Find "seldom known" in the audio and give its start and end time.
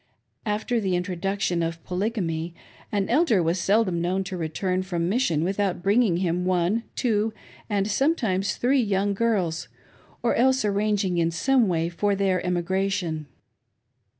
3.59-4.23